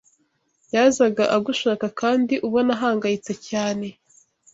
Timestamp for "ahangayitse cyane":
2.77-3.87